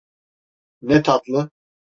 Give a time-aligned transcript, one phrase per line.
[0.81, 1.51] Ne tatlı.